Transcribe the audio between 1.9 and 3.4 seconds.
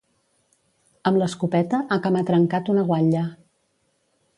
ha camatrencat una guatlla.